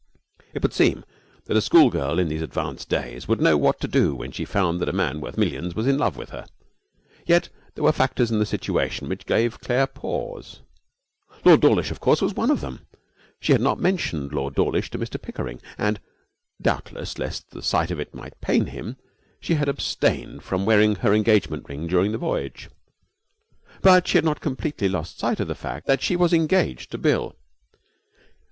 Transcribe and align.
It 0.55 0.63
would 0.63 0.73
seem 0.73 1.05
that 1.45 1.55
a 1.55 1.61
schoolgirl 1.61 2.17
in 2.17 2.27
these 2.27 2.41
advanced 2.41 2.89
days 2.89 3.27
would 3.27 3.39
know 3.39 3.55
what 3.55 3.79
to 3.81 3.87
do 3.87 4.15
when 4.15 4.31
she 4.31 4.45
found 4.45 4.79
that 4.79 4.89
a 4.89 4.91
man 4.91 5.21
worth 5.21 5.37
millions 5.37 5.75
was 5.75 5.85
in 5.85 5.99
love 5.99 6.17
with 6.17 6.31
her; 6.31 6.47
yet 7.27 7.49
there 7.75 7.83
were 7.83 7.91
factors 7.91 8.31
in 8.31 8.39
the 8.39 8.45
situation 8.47 9.07
which 9.07 9.27
gave 9.27 9.59
Claire 9.61 9.85
pause. 9.85 10.61
Lord 11.45 11.61
Dawlish, 11.61 11.91
of 11.91 11.99
course, 11.99 12.19
was 12.19 12.33
one 12.33 12.49
of 12.49 12.61
them. 12.61 12.87
She 13.39 13.51
had 13.51 13.61
not 13.61 13.79
mentioned 13.79 14.33
Lord 14.33 14.55
Dawlish 14.55 14.89
to 14.89 14.97
Mr 14.97 15.21
Pickering, 15.21 15.61
and 15.77 15.99
doubtless 16.59 17.19
lest 17.19 17.51
the 17.51 17.61
sight 17.61 17.91
of 17.91 17.99
it 17.99 18.11
might 18.11 18.41
pain 18.41 18.65
him 18.65 18.97
she 19.39 19.53
had 19.53 19.69
abstained 19.69 20.41
from 20.41 20.65
wearing 20.65 20.95
her 20.95 21.13
engagement 21.13 21.69
ring 21.69 21.85
during 21.85 22.11
the 22.11 22.17
voyage. 22.17 22.71
But 23.83 24.07
she 24.07 24.17
had 24.17 24.25
not 24.25 24.41
completely 24.41 24.89
lost 24.89 25.19
sight 25.19 25.39
of 25.39 25.47
the 25.47 25.53
fact 25.53 25.85
that 25.85 26.01
she 26.01 26.15
was 26.15 26.33
engaged 26.33 26.89
to 26.89 26.97
Bill. 26.97 27.35